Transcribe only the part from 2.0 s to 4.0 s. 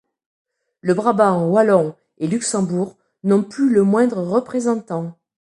et Luxembourg n'ont plus le